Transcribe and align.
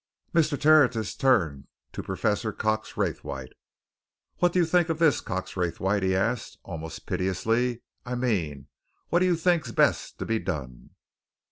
Mr. 0.33 0.59
Tertius 0.59 1.13
turned 1.15 1.67
to 1.91 2.01
Professor 2.01 2.51
Cox 2.51 2.97
Raythwaite. 2.97 3.53
"What 4.39 4.51
do 4.51 4.57
you 4.57 4.65
think 4.65 4.89
of 4.89 4.97
this, 4.97 5.21
Cox 5.21 5.55
Raythwaite?" 5.55 6.01
he 6.01 6.15
asked, 6.15 6.57
almost 6.63 7.05
piteously. 7.05 7.83
"I 8.03 8.15
mean 8.15 8.65
what 9.09 9.19
do 9.19 9.25
you 9.27 9.35
think's 9.35 9.71
best 9.71 10.17
to 10.17 10.25
be 10.25 10.39
done?" 10.39 10.95